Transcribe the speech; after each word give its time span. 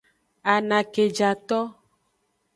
Anakejato. 0.53 1.59